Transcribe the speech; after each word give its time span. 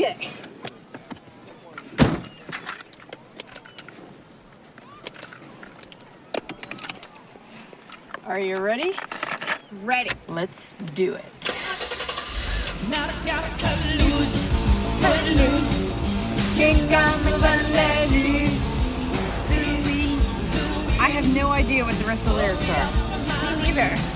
Okay. 0.00 0.30
Are 8.24 8.40
you 8.40 8.56
ready? 8.56 8.94
Ready. 9.82 10.08
Let's 10.26 10.72
do 10.94 11.12
it. 11.16 11.24
Got 12.90 13.10
to 13.10 13.70
lose, 14.02 14.48
ladies. 15.02 15.94
I 20.98 21.10
have 21.10 21.34
no 21.34 21.50
idea 21.50 21.84
what 21.84 21.94
the 21.96 22.06
rest 22.06 22.22
of 22.22 22.30
the 22.30 22.36
lyrics 22.36 22.70
are. 22.70 22.90
Me 23.58 23.74
neither. 23.74 24.09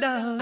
To 0.00 0.39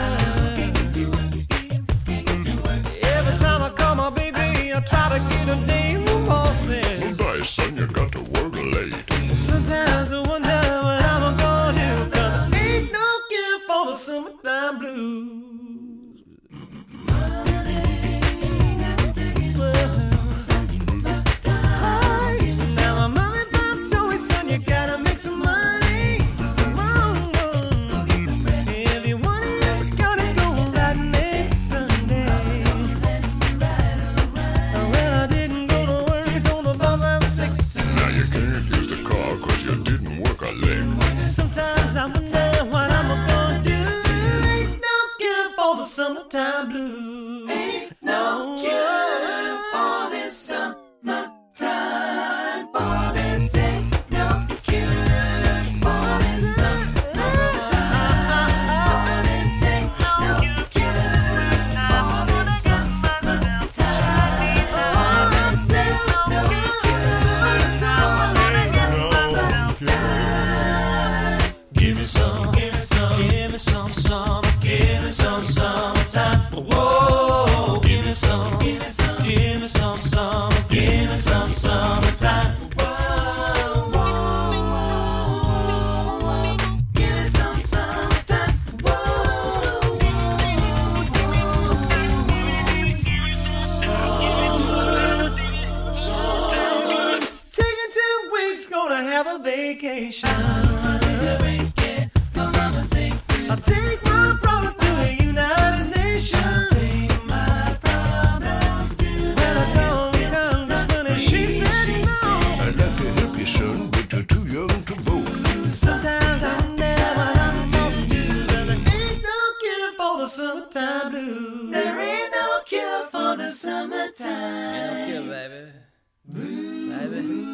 baby. 126.33 127.49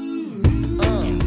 Uh. 0.81 1.24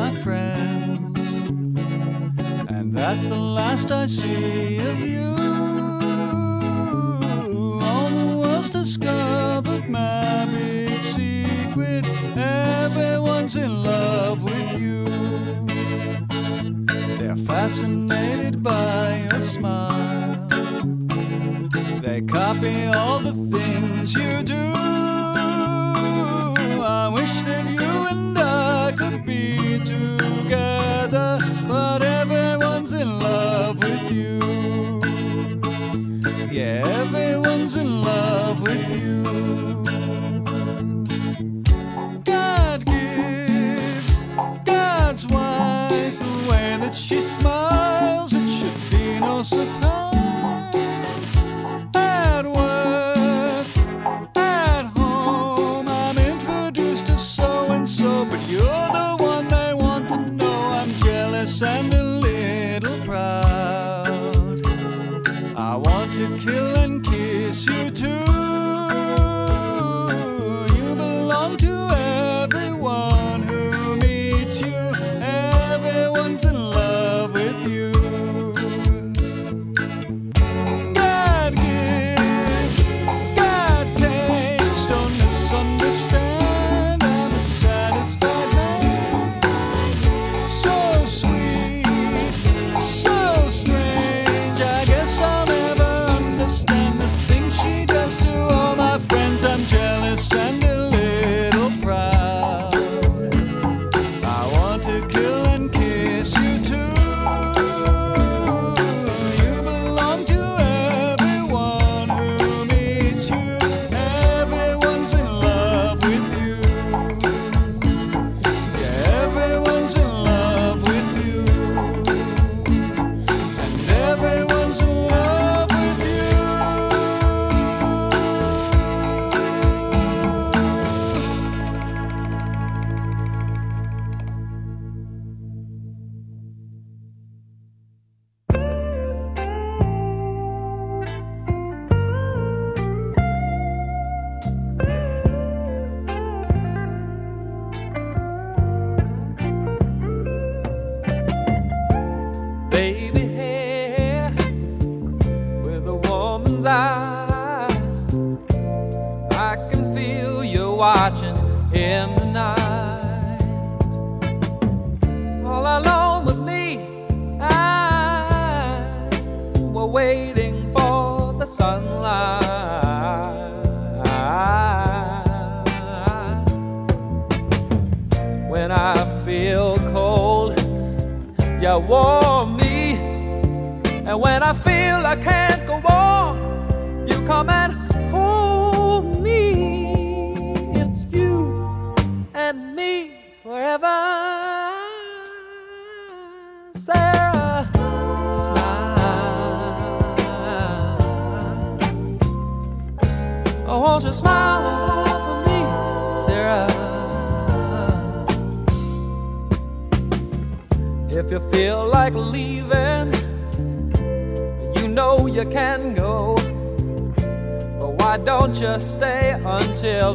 my 0.00 0.10
friends. 0.24 1.26
And 2.74 2.86
that's 2.96 3.26
the 3.26 3.42
last 3.58 3.90
I 3.92 4.06
see 4.06 4.78
of 4.92 4.98
you. 5.14 5.28
All 7.88 8.08
the 8.20 8.28
world's 8.40 8.70
discovered 8.70 9.84
my 9.90 10.46
big 10.50 11.02
secret. 11.02 12.04
Everyone's 12.36 13.56
in 13.56 13.72
love 13.92 14.38
with 14.42 14.70
you. 14.84 15.00
They're 17.18 17.42
fascinated 17.52 18.62
by 18.62 19.26
your 19.28 19.42
smile. 19.54 20.48
They 22.04 22.22
copy 22.22 22.76
all 22.98 23.20
the 23.28 23.36
things 23.54 24.14
you 24.14 24.42
do. 24.42 24.49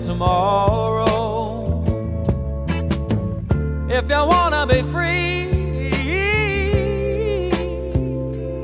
tomorrow. 0.06 1.84
If 3.90 4.08
you 4.08 4.22
wanna 4.34 4.68
be 4.68 4.84
free, 4.84 5.50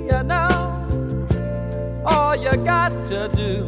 you 0.06 0.24
know, 0.24 0.52
all 2.06 2.36
you 2.36 2.56
got 2.58 2.92
to 3.06 3.28
do 3.30 3.68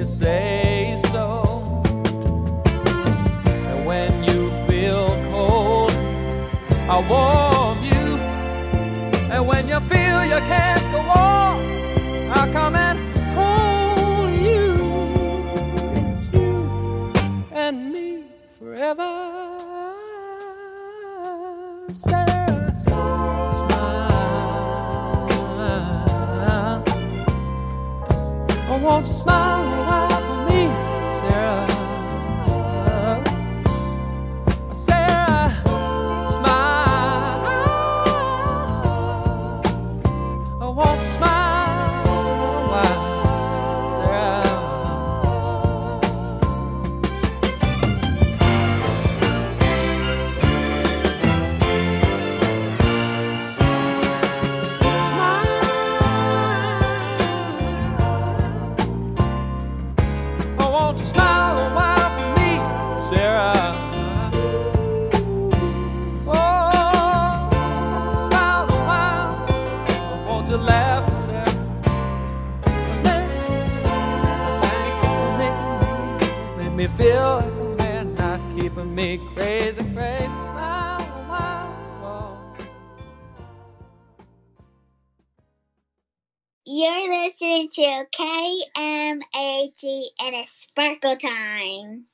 is 0.00 0.08
say 0.08 0.96
so. 1.10 1.82
And 3.68 3.84
when 3.84 4.24
you 4.24 4.50
feel 4.66 5.08
cold, 5.30 5.92
I 6.88 6.96
warm 7.12 7.78
you. 7.84 8.06
And 9.30 9.46
when 9.46 9.68
you 9.68 9.80
feel 9.80 10.24
you 10.24 10.40
can't 10.48 10.91
forever. 18.94 19.41
crazy, 79.18 79.82
crazy 79.94 80.26
smile. 80.26 80.82
You're 86.64 87.24
listening 87.24 87.68
to 87.74 88.06
KMAG 88.16 88.74
and 88.74 89.22
it's 90.34 90.52
sparkle 90.52 91.16
time. 91.16 92.06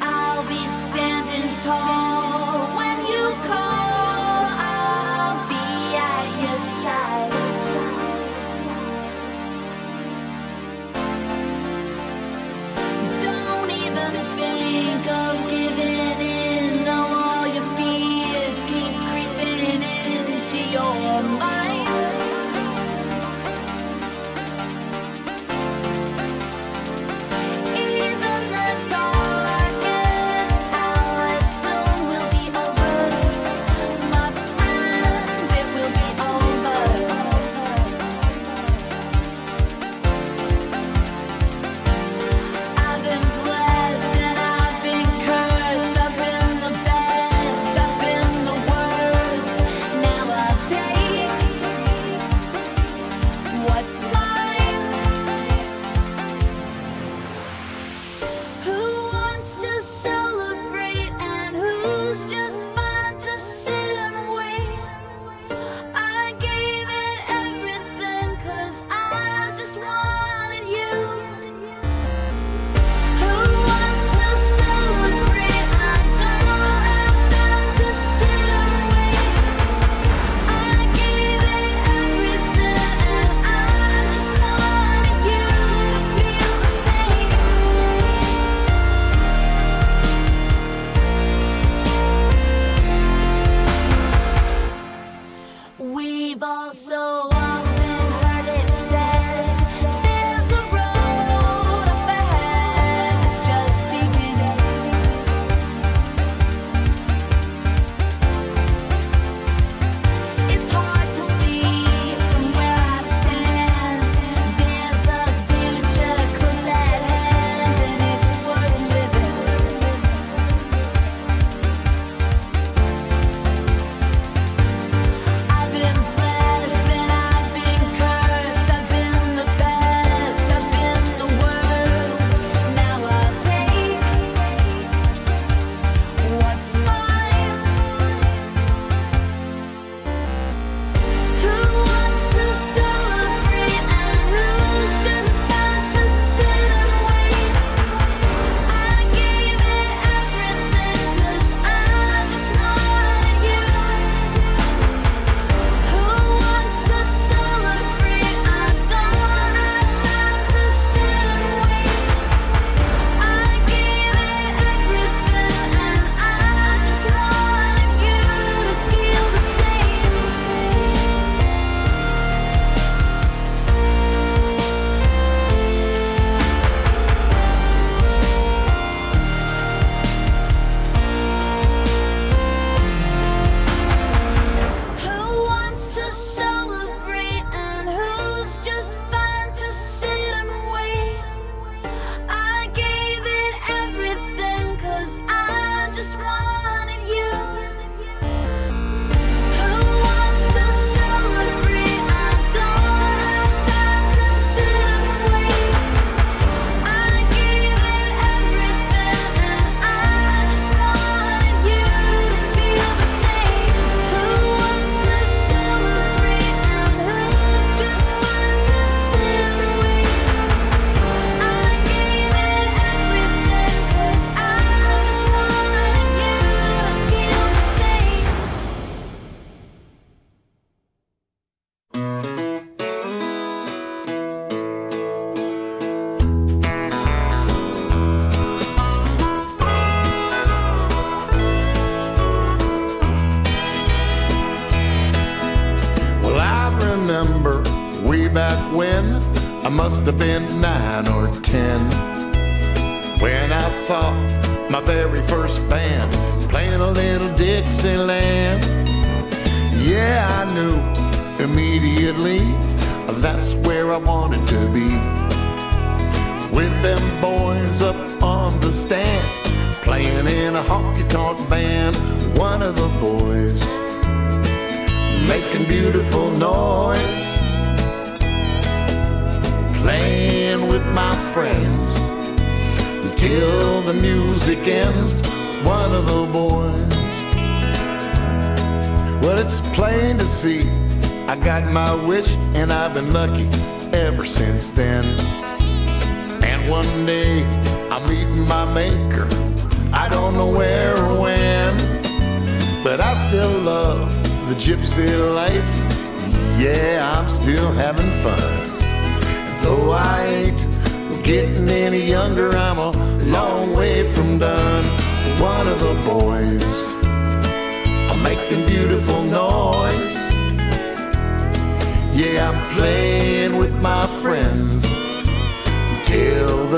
I'll 0.00 0.48
be 0.48 0.68
standing 0.68 1.56
tall. 1.64 2.45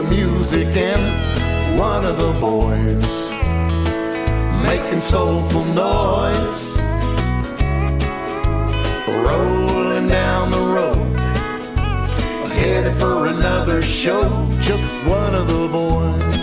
The 0.03 0.15
music 0.15 0.69
ends. 0.77 1.29
One 1.77 2.05
of 2.05 2.19
the 2.19 2.33
boys 2.41 3.07
making 4.63 5.01
soulful 5.01 5.65
noise, 5.65 6.61
rolling 9.09 10.07
down 10.07 10.51
the 10.53 10.65
road, 10.77 11.19
headed 12.61 12.95
for 12.95 13.27
another 13.27 13.83
show. 13.83 14.23
Just 14.61 14.87
one 15.05 15.35
of 15.35 15.49
the 15.49 15.67
boys 15.67 16.35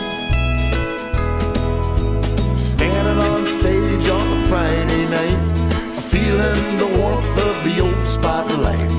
standing 2.59 3.23
on 3.23 3.45
stage 3.45 4.07
on 4.09 4.27
a 4.37 4.47
Friday 4.49 5.05
night, 5.07 5.41
feeling 6.11 6.77
the 6.77 6.87
warmth 6.99 7.37
of 7.49 7.55
the 7.63 7.79
old 7.79 8.01
spotlight. 8.01 8.89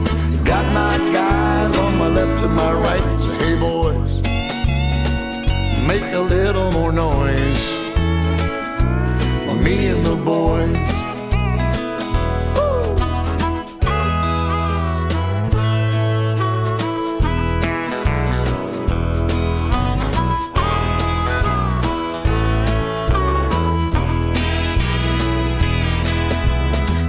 Got 0.46 0.64
my 0.72 0.96
guys 1.12 1.76
on 1.76 1.98
my 1.98 2.08
left 2.08 2.42
and 2.42 2.54
my 2.54 2.72
right. 2.72 3.35
Make 5.86 6.12
a 6.12 6.20
little 6.20 6.70
more 6.72 6.92
noise. 6.92 7.76
Me 9.66 9.88
and 9.88 10.04
the 10.06 10.14
boys. 10.14 10.76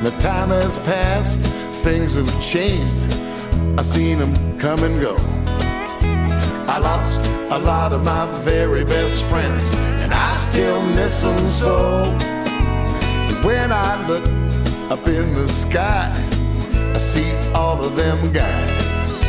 The 0.01 0.09
time 0.19 0.49
has 0.49 0.79
passed, 0.79 1.41
things 1.83 2.15
have 2.15 2.41
changed. 2.41 3.13
I 3.77 3.83
seen 3.83 4.17
them 4.17 4.33
come 4.57 4.83
and 4.83 4.99
go. 4.99 5.15
I 6.67 6.79
lost 6.79 7.36
a 7.49 7.57
lot 7.57 7.93
of 7.93 8.03
my 8.03 8.25
very 8.41 8.83
best 8.83 9.23
friends, 9.23 9.75
and 10.01 10.13
I 10.13 10.35
still 10.35 10.81
miss 10.87 11.21
them 11.21 11.47
so. 11.47 12.03
And 13.29 13.43
when 13.45 13.71
I 13.71 14.07
look 14.07 14.25
up 14.91 15.07
in 15.07 15.33
the 15.33 15.47
sky, 15.47 16.11
I 16.93 16.97
see 16.97 17.33
all 17.53 17.81
of 17.81 17.95
them 17.95 18.33
guys 18.33 19.23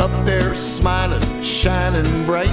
up 0.00 0.24
there 0.24 0.54
smiling, 0.54 1.42
shining 1.42 2.24
bright, 2.26 2.48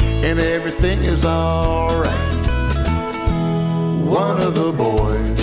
and 0.00 0.38
everything 0.38 1.04
is 1.04 1.24
alright. 1.24 2.12
One 4.04 4.42
of 4.42 4.54
the 4.54 4.72
boys 4.72 5.40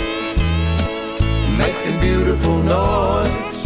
making 1.57 1.99
beautiful 2.01 2.57
noise. 2.61 3.65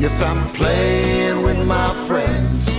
Yes, 0.00 0.22
I'm 0.22 0.48
playing 0.52 1.42
with 1.42 1.66
my 1.66 1.92
friends 2.06 2.70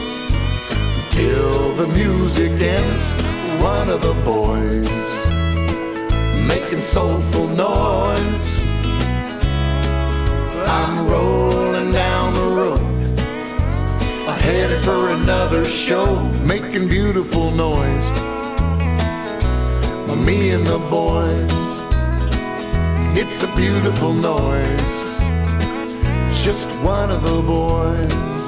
till 1.19 1.73
the 1.73 1.87
music 1.87 2.51
ends. 2.61 3.13
One 3.61 3.89
of 3.89 4.01
the 4.01 4.15
boys 4.23 4.89
making 6.53 6.81
soulful 6.81 7.47
noise. 7.47 8.51
I'm 10.77 10.93
rolling 11.13 11.91
down 11.91 12.27
the 12.41 12.47
road, 12.59 13.19
headed 14.47 14.81
for 14.87 15.09
another 15.09 15.65
show, 15.65 16.07
making 16.53 16.87
beautiful 16.87 17.51
noise. 17.51 18.07
Me 20.27 20.51
and 20.51 20.65
the 20.65 20.81
boys. 20.99 21.59
It's 23.21 23.39
a 23.43 23.51
beautiful 23.55 24.13
noise. 24.13 24.95
Just 26.45 26.69
one 26.95 27.09
of 27.09 27.21
the 27.23 27.41
boys. 27.55 28.38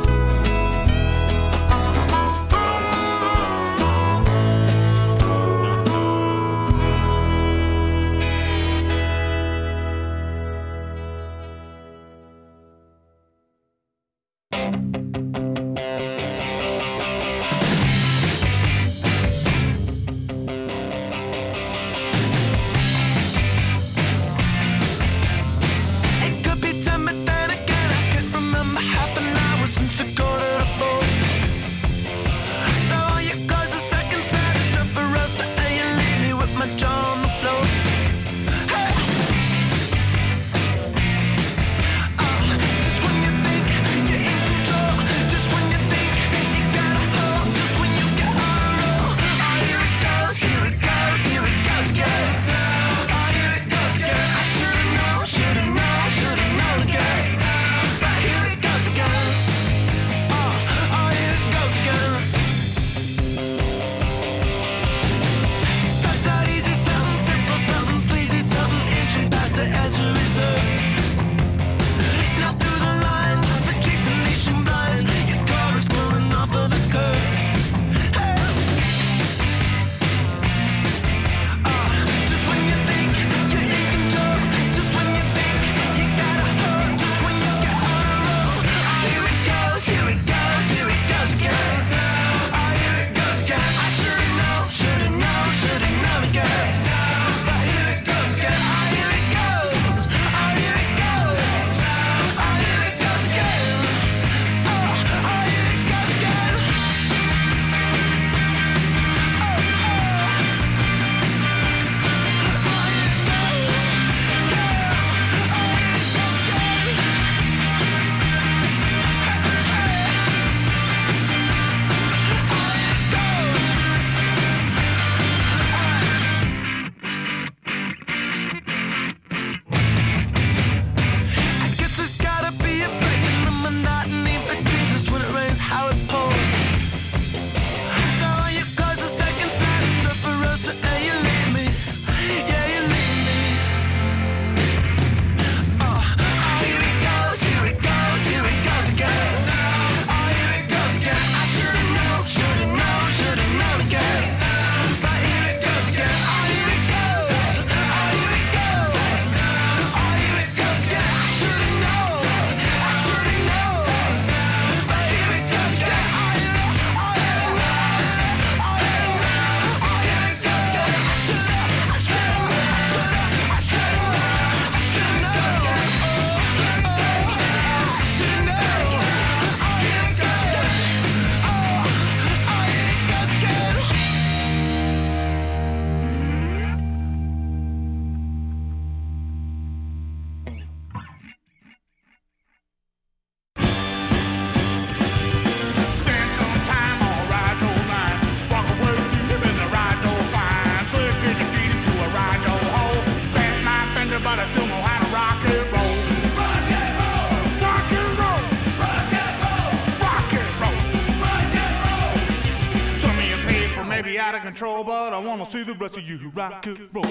Out 214.02 214.34
of 214.34 214.42
control, 214.42 214.84
but 214.84 215.14
I 215.14 215.20
wanna 215.20 215.46
see 215.46 215.62
the 215.62 215.76
rest 215.76 215.96
of 215.96 216.04
you 216.04 216.32
rock 216.34 216.66
and 216.66 216.90
roll. 216.92 217.04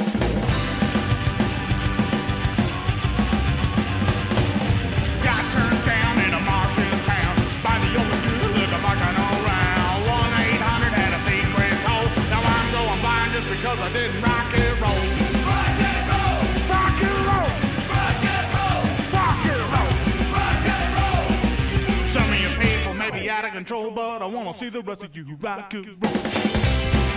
Got 5.23 5.43
turned 5.53 5.85
down 5.87 6.19
in 6.19 6.35
a 6.35 6.41
Martian 6.41 6.91
town 7.07 7.37
by 7.63 7.79
the 7.79 7.95
only 7.95 8.19
good 8.27 8.51
looking 8.59 8.83
Martian 8.83 9.15
around. 9.15 10.03
1 10.03 10.33
800 10.35 10.93
had 10.93 11.15
a 11.15 11.21
secret 11.23 11.79
toll. 11.87 12.11
Now 12.29 12.43
I'm 12.43 12.73
going 12.73 13.01
blind 13.01 13.33
just 13.35 13.49
because 13.49 13.81
I 13.81 13.93
didn't 13.93 14.21
rock 14.21 14.51
and 14.53 14.81
roll. 14.83 15.03
Rock 15.47 15.79
and 15.79 16.05
roll! 16.11 16.43
Rock 16.75 17.03
and 17.07 17.23
roll! 17.31 17.51
Rock 17.95 18.25
and 18.35 18.49
roll! 18.51 18.83
Rock 19.15 19.47
and 19.47 19.63
roll! 19.71 19.95
Rock 20.35 20.67
and 20.75 20.91
roll! 20.99 22.09
Some 22.09 22.29
of 22.29 22.41
you 22.41 22.51
people 22.59 22.95
may 22.95 23.11
be 23.11 23.31
out 23.31 23.45
of 23.45 23.53
control, 23.53 23.93
but 23.93 24.23
I 24.23 24.27
wanna 24.27 24.55
see 24.55 24.71
the 24.71 24.83
rest 24.83 25.05
of 25.05 25.17
you 25.17 25.39
rock 25.41 25.73
and 25.73 25.97
roll. 26.03 26.70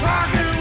Rock 0.03 0.35
and 0.35 0.53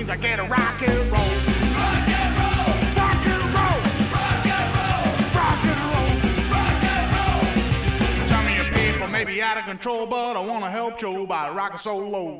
means 0.00 0.08
I 0.08 0.16
get 0.16 0.38
a 0.38 0.44
rock 0.44 0.82
and 0.82 1.12
roll. 1.12 1.20
Rock 1.76 2.08
and 2.08 2.32
roll! 2.40 2.72
Rock 2.96 3.26
and 3.26 3.44
roll! 3.52 3.76
Rock 4.16 4.46
and 4.56 4.68
roll! 4.78 5.04
Rock 5.36 5.64
and 5.72 5.80
roll! 5.92 6.12
Rock 6.56 6.84
and 6.94 7.06
roll! 7.16 8.26
Some 8.26 8.46
of 8.46 8.52
you 8.56 8.64
people 8.72 9.08
may 9.08 9.24
be 9.24 9.42
out 9.42 9.58
of 9.58 9.66
control, 9.66 10.06
but 10.06 10.38
I 10.38 10.40
wanna 10.40 10.70
help 10.70 10.98
Joe 10.98 11.26
by 11.26 11.50
rocking 11.50 11.76
so 11.76 11.98
low. 11.98 12.38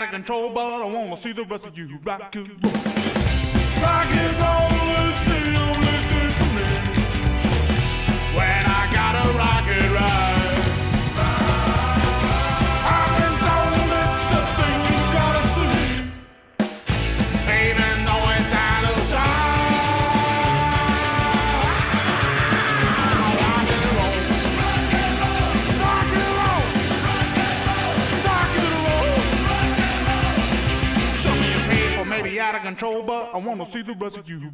Out 0.00 0.08
of 0.08 0.14
control, 0.14 0.50
but 0.50 0.82
I 0.82 0.84
wanna 0.86 1.16
see 1.16 1.32
the 1.32 1.44
rest 1.44 1.66
of 1.66 1.76
you 1.76 1.98
rock 2.04 2.34
and 2.34 2.48
roll. 2.64 2.72
Rock 3.82 4.10
and 4.10 4.36
roll 4.40 4.70
is 5.04 5.24
the 5.28 5.40
only 5.66 5.96
for 6.38 6.50
me. 6.56 6.68
When 8.34 8.64
I 8.66 8.88
gotta 8.92 9.38
rock 9.38 9.66
it 9.66 9.92
right. 9.92 10.49
Control, 32.80 33.02
but 33.02 33.30
I 33.34 33.38
wanna 33.38 33.66
see 33.66 33.82
the 33.82 33.94
rest 33.94 34.16
of 34.16 34.26
you 34.28 34.50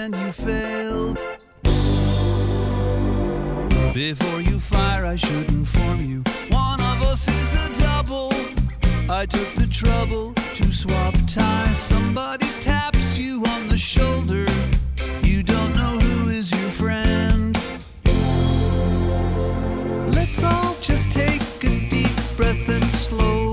and 0.00 0.16
you 0.16 0.32
failed. 0.32 1.18
Before 3.92 4.40
you 4.40 4.58
fire, 4.58 5.04
I 5.04 5.16
should 5.16 5.48
inform 5.50 6.00
you 6.00 6.22
one 6.48 6.80
of 6.92 7.02
us 7.02 7.28
is 7.28 7.50
a 7.66 7.68
double. 7.82 8.32
I 9.10 9.26
took 9.26 9.50
the 9.56 9.68
trouble 9.70 10.32
to 10.54 10.72
swap 10.72 11.14
ties. 11.26 11.76
Somebody 11.76 12.48
taps 12.62 13.18
you 13.18 13.44
on 13.54 13.68
the 13.68 13.76
shoulder. 13.76 14.46
You 15.22 15.42
don't 15.42 15.74
know 15.76 15.98
who 16.06 16.30
is 16.30 16.50
your 16.50 16.70
friend. 16.82 17.58
Let's 20.16 20.42
all 20.42 20.76
just 20.80 21.10
take 21.10 21.42
a 21.62 21.88
deep 21.90 22.16
breath 22.38 22.68
and 22.70 22.84
slow. 22.86 23.49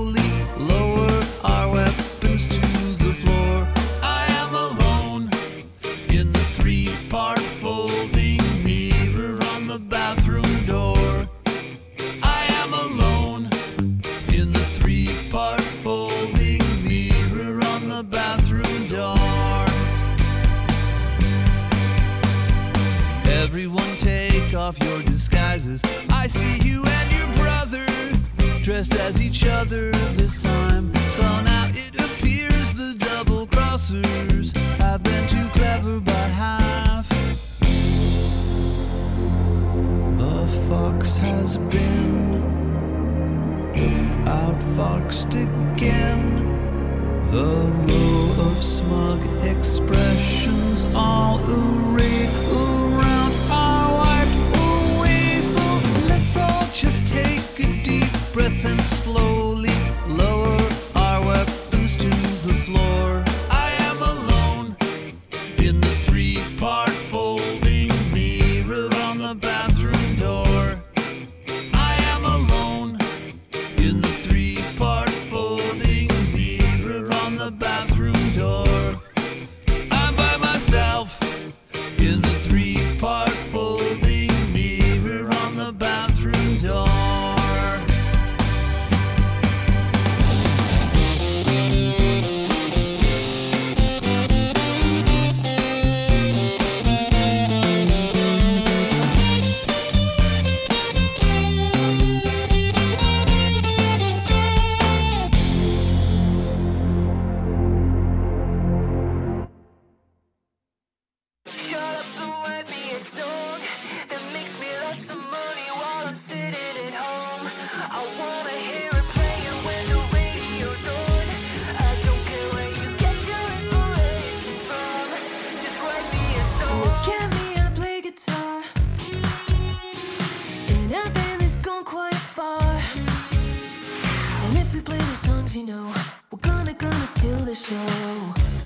you 135.58 135.66
know, 135.66 135.92
we're 136.30 136.38
gonna, 136.38 136.72
gonna 136.72 137.06
steal 137.06 137.40
the 137.40 137.52
show. 137.52 138.57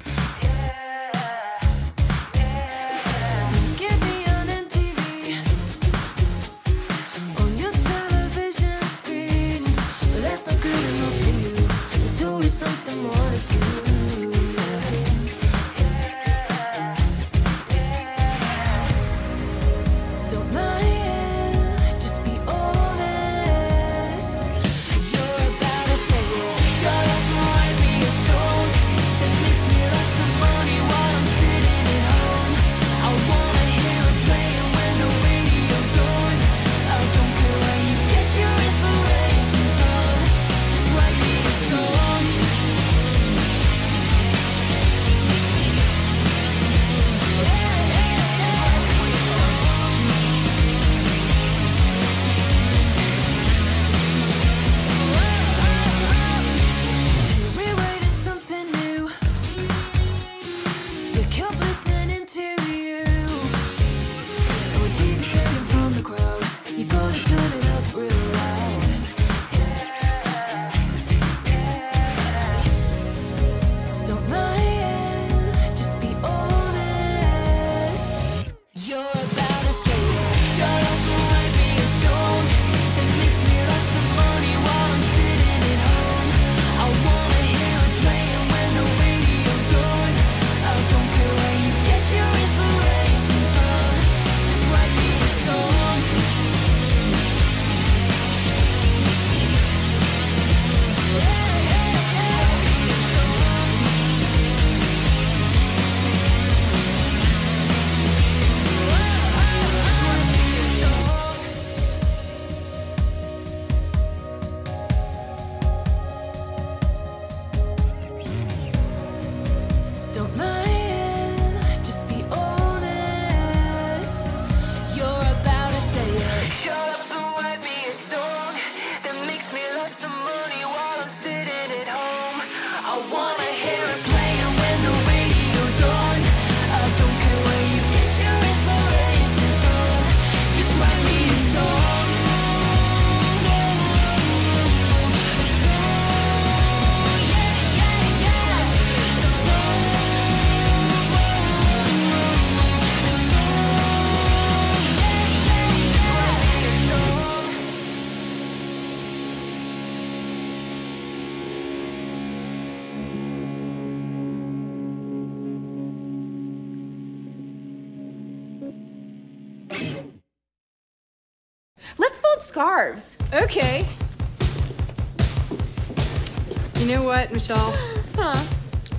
Michelle. 177.42 177.76
Huh. 178.14 178.40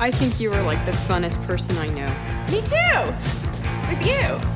I 0.01 0.11
think 0.11 0.41
you 0.41 0.51
are 0.51 0.61
like 0.63 0.85
the 0.85 0.91
funnest 0.91 1.41
person 1.47 1.77
I 1.77 1.87
know. 1.87 2.11
Me 2.51 2.59
too. 2.59 3.07
With 3.87 4.05
you. 4.05 4.52